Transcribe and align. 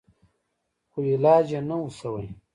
خو 0.91 0.99
علاج 1.13 1.47
يې 1.53 1.61
نه 1.69 1.75
و 1.81 1.85
سوى. 1.99 2.27